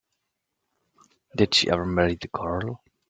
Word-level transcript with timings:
Did 1.37 1.53
she 1.53 1.69
ever 1.69 1.85
marry 1.85 2.15
the 2.15 2.27
girl? 2.29 2.81